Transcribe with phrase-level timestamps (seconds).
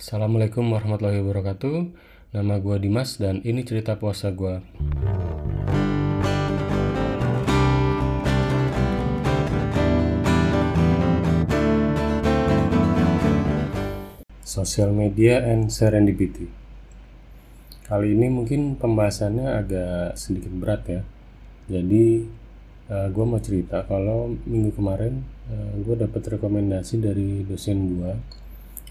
[0.00, 1.92] Assalamualaikum warahmatullahi wabarakatuh.
[2.32, 4.64] Nama gue Dimas dan ini cerita puasa gue.
[14.40, 16.48] Social media and serendipity.
[17.84, 21.02] Kali ini mungkin pembahasannya agak sedikit berat ya.
[21.68, 22.24] Jadi
[22.88, 28.12] uh, gue mau cerita kalau minggu kemarin uh, gue dapat rekomendasi dari dosen gue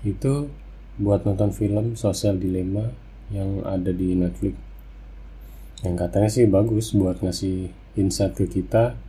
[0.06, 0.69] itu
[1.00, 2.92] buat nonton film Social Dilemma
[3.32, 4.56] yang ada di Netflix.
[5.80, 9.00] Yang katanya sih bagus buat ngasih insight ke kita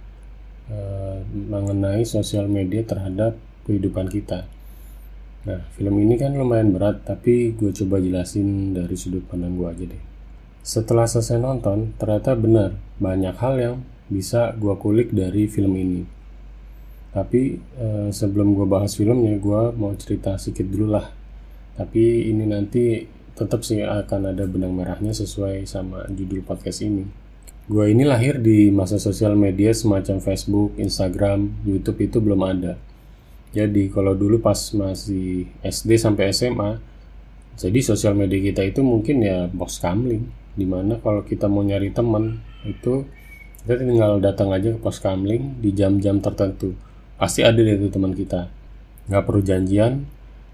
[0.71, 3.35] uh, mengenai sosial media terhadap
[3.67, 4.47] kehidupan kita.
[5.41, 9.85] Nah, film ini kan lumayan berat, tapi gue coba jelasin dari sudut pandang gue aja
[9.89, 10.03] deh.
[10.61, 13.77] Setelah selesai nonton, ternyata benar banyak hal yang
[14.13, 16.05] bisa gue kulik dari film ini.
[17.11, 21.09] Tapi eh, sebelum gue bahas filmnya, gue mau cerita sedikit dulu lah.
[21.75, 27.07] Tapi ini nanti tetap sih akan ada benang merahnya sesuai sama judul podcast ini.
[27.71, 32.75] Gue ini lahir di masa sosial media semacam Facebook, Instagram, YouTube itu belum ada
[33.51, 36.79] jadi kalau dulu pas masih SD sampai SMA,
[37.59, 40.31] jadi sosial media kita itu mungkin ya box kamling.
[40.55, 43.07] Di mana kalau kita mau nyari teman itu
[43.67, 46.79] kita tinggal datang aja ke pos kamling di jam-jam tertentu.
[47.19, 48.47] Pasti ada deh itu teman kita.
[49.11, 50.07] Nggak perlu janjian,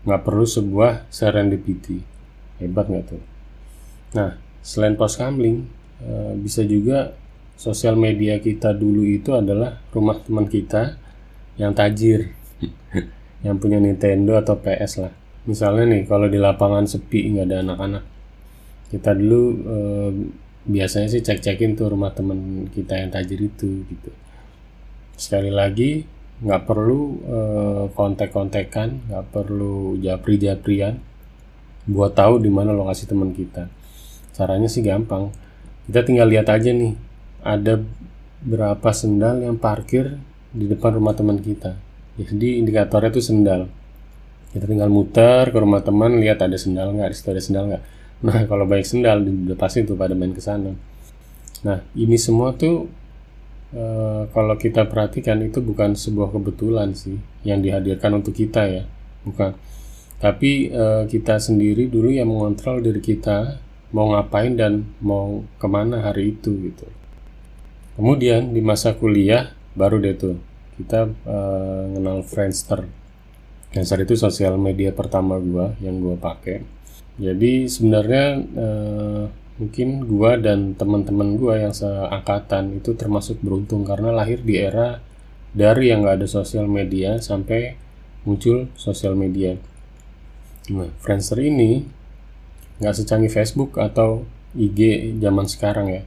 [0.07, 2.01] nggak perlu sebuah serendipity.
[2.63, 3.23] Hebat nggak tuh?
[4.15, 5.67] Nah, selain pos kamling,
[6.01, 7.13] eh, bisa juga
[7.57, 11.01] sosial media kita dulu itu adalah rumah teman kita
[11.57, 12.37] yang tajir
[13.45, 15.13] yang punya Nintendo atau PS lah
[15.49, 18.05] misalnya nih kalau di lapangan sepi nggak ada anak-anak
[18.93, 20.11] kita dulu eh,
[20.69, 24.13] biasanya sih cek-cekin tuh rumah temen kita yang tajir itu gitu
[25.17, 26.05] sekali lagi
[26.37, 31.01] nggak perlu eh, kontek-kontekan nggak perlu japri-japrian.
[31.87, 33.71] Buat tahu di mana lokasi teman kita.
[34.35, 35.31] Caranya sih gampang.
[35.87, 36.99] Kita tinggal lihat aja nih
[37.47, 37.79] ada
[38.43, 40.19] berapa sendal yang parkir
[40.51, 41.79] di depan rumah teman kita.
[42.19, 43.71] Jadi indikatornya itu sendal.
[44.51, 47.83] Kita tinggal muter ke rumah teman lihat ada sendal nggak di situ ada sendal nggak.
[48.27, 50.73] Nah kalau baik sendal udah pasti tuh pada main ke sana.
[51.63, 52.89] Nah ini semua tuh
[53.73, 53.85] e,
[54.31, 58.85] kalau kita perhatikan itu bukan sebuah kebetulan sih yang dihadirkan untuk kita ya
[59.27, 59.55] bukan.
[60.17, 63.63] Tapi e, kita sendiri dulu yang mengontrol diri kita
[63.95, 66.87] mau ngapain dan mau ke mana hari itu gitu.
[67.97, 70.37] Kemudian di masa kuliah baru deh tuh
[70.77, 72.85] kita uh, kenal Friendster.
[73.73, 76.61] Friendster itu sosial media pertama gua yang gua pakai.
[77.17, 79.25] Jadi sebenarnya uh,
[79.57, 85.01] mungkin gua dan teman-teman gua yang seangkatan itu termasuk beruntung karena lahir di era
[85.57, 87.77] dari yang nggak ada sosial media sampai
[88.29, 89.57] muncul sosial media.
[90.73, 91.85] Nah Friendster ini
[92.83, 96.03] nggak secanggih Facebook atau IG zaman sekarang ya.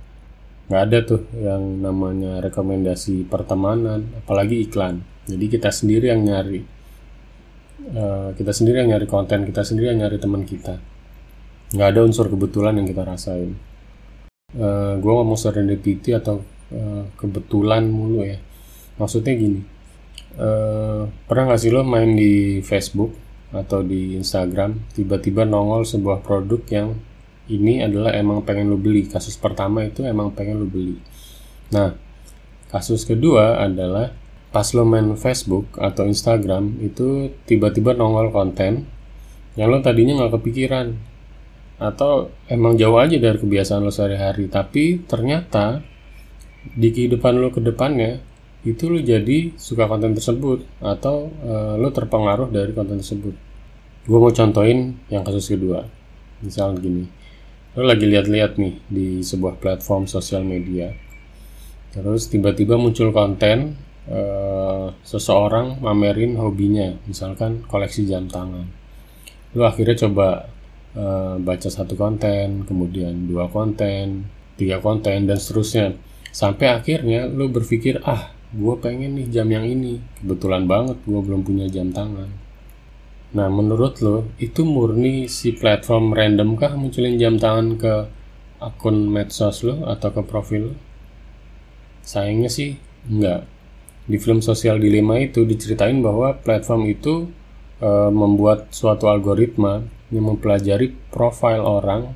[0.70, 5.02] Nggak ada tuh yang namanya rekomendasi pertemanan apalagi iklan.
[5.26, 6.80] Jadi kita sendiri yang nyari
[7.96, 10.78] uh, kita sendiri yang nyari konten kita sendiri yang nyari teman kita
[11.69, 13.53] nggak ada unsur kebetulan yang kita rasain.
[14.57, 16.41] Uh, eh, gue ngomong serendipity atau
[16.74, 18.41] uh, kebetulan mulu ya.
[18.97, 19.62] Maksudnya gini
[20.38, 23.16] uh, pernah nggak sih lo main di Facebook
[23.50, 26.88] atau di Instagram tiba-tiba nongol sebuah produk yang
[27.50, 29.09] ini adalah emang pengen lo beli?
[29.09, 31.02] Kasus pertama itu emang pengen lo beli.
[31.74, 31.97] Nah
[32.69, 34.13] kasus kedua adalah
[34.53, 38.85] pas lo main Facebook atau Instagram itu tiba-tiba nongol konten
[39.58, 41.09] yang lo tadinya nggak kepikiran
[41.79, 44.51] atau emang jauh aja dari kebiasaan lo sehari-hari.
[44.51, 45.79] Tapi ternyata
[46.75, 48.19] di kehidupan lo ke depannya
[48.67, 50.67] itu lo jadi suka konten tersebut.
[50.84, 53.31] Atau uh, lo terpengaruh dari konten tersebut.
[54.03, 55.88] Gue mau contohin yang kasus kedua.
[56.44, 57.07] Misal gini.
[57.79, 60.91] Lo lagi lihat-lihat nih di sebuah platform sosial media.
[61.96, 63.79] Terus tiba-tiba muncul konten
[64.11, 66.91] uh, seseorang mamerin hobinya.
[67.07, 68.67] Misalkan koleksi jam tangan.
[69.56, 70.59] Lo akhirnya coba
[70.96, 75.97] uh, baca satu konten kemudian dua konten tiga konten dan seterusnya
[76.30, 81.46] sampai akhirnya lo berpikir ah gue pengen nih jam yang ini kebetulan banget gue belum
[81.46, 82.30] punya jam tangan
[83.30, 87.94] Nah, menurut lo, itu murni si platform random kah munculin jam tangan ke
[88.58, 90.76] akun medsos lo atau ke profil lo?
[92.02, 92.74] Sayangnya sih,
[93.06, 93.46] enggak.
[94.09, 97.30] Di film Sosial Dilema itu diceritain bahwa platform itu
[97.78, 102.14] e, membuat suatu algoritma yang mempelajari profil orang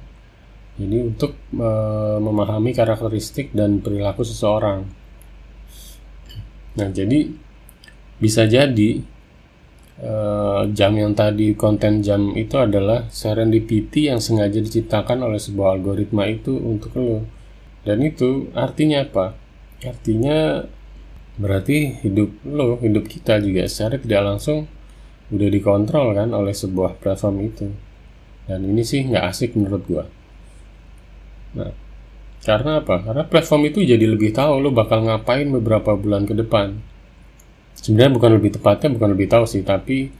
[0.74, 1.70] jadi untuk e,
[2.18, 4.90] memahami karakteristik dan perilaku seseorang.
[6.74, 7.30] Nah, jadi
[8.18, 9.06] bisa jadi
[10.02, 16.26] uh, jam yang tadi konten jam itu adalah serendipity yang sengaja diciptakan oleh sebuah algoritma
[16.26, 17.22] itu untuk lo.
[17.84, 19.38] Dan itu artinya apa?
[19.84, 20.64] Artinya
[21.36, 24.70] berarti hidup lo hidup kita juga secara tidak langsung
[25.34, 27.74] udah dikontrol kan oleh sebuah platform itu
[28.50, 30.06] dan ini sih nggak asik menurut gua.
[31.56, 31.84] Nah
[32.44, 33.00] karena apa?
[33.00, 36.76] Karena platform itu jadi lebih tahu lo bakal ngapain beberapa bulan ke depan.
[37.80, 40.12] Sebenarnya bukan lebih tepatnya bukan lebih tahu sih tapi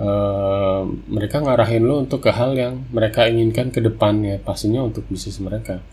[0.00, 5.36] uh, mereka ngarahin lo untuk ke hal yang mereka inginkan ke depannya pastinya untuk bisnis
[5.36, 5.84] mereka.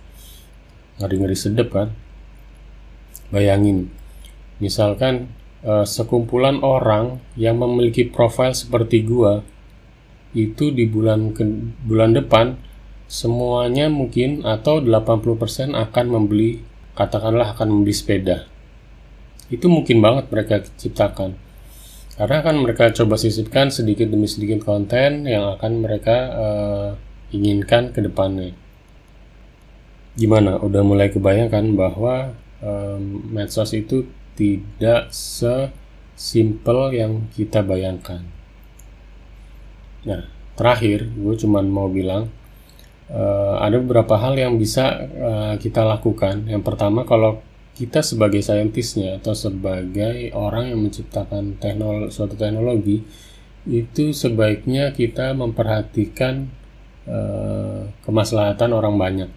[1.03, 1.91] Ngeri-ngeri sedep kan?
[3.27, 3.91] Bayangin
[4.63, 5.35] misalkan
[5.67, 9.43] uh, sekumpulan orang yang memiliki profil seperti gua
[10.33, 11.45] itu di bulan ke,
[11.85, 12.57] bulan depan
[13.05, 16.65] semuanya mungkin atau 80% akan membeli
[16.97, 18.49] katakanlah akan membeli sepeda.
[19.53, 21.37] Itu mungkin banget mereka ciptakan.
[22.13, 26.89] Karena akan mereka coba sisipkan sedikit demi sedikit konten yang akan mereka uh,
[27.33, 28.53] inginkan ke depannya.
[30.13, 30.61] Gimana?
[30.61, 34.05] Udah mulai kebayangkan bahwa um, medsos itu
[34.37, 38.21] tidak sesimpel yang kita bayangkan.
[40.03, 40.27] Nah,
[40.59, 42.29] terakhir gue cuman mau bilang
[43.09, 46.47] uh, ada beberapa hal yang bisa uh, kita lakukan.
[46.47, 47.39] Yang pertama, kalau
[47.73, 53.01] kita sebagai saintisnya atau sebagai orang yang menciptakan teknologi, suatu teknologi,
[53.65, 56.51] itu sebaiknya kita memperhatikan
[57.07, 59.29] uh, kemaslahatan orang banyak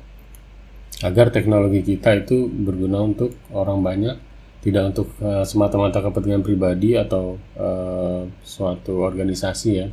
[1.04, 4.16] agar teknologi kita itu berguna untuk orang banyak
[4.64, 9.86] tidak untuk uh, semata-mata kepentingan pribadi atau uh, suatu organisasi ya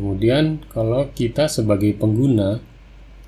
[0.00, 2.56] kemudian kalau kita sebagai pengguna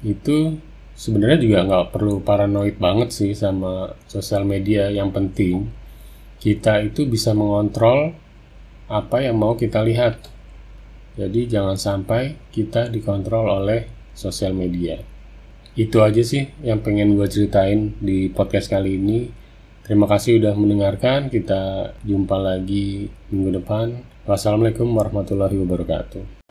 [0.01, 0.57] itu
[0.97, 5.69] sebenarnya juga nggak perlu paranoid banget sih sama sosial media yang penting
[6.41, 8.17] kita itu bisa mengontrol
[8.89, 10.33] apa yang mau kita lihat
[11.21, 13.85] jadi jangan sampai kita dikontrol oleh
[14.17, 15.13] sosial media
[15.73, 19.33] itu aja sih yang pengen gue ceritain di podcast kali ini.
[19.89, 21.33] Terima kasih udah mendengarkan.
[21.33, 24.05] Kita jumpa lagi minggu depan.
[24.29, 26.42] Wassalamualaikum warahmatullahi wabarakatuh.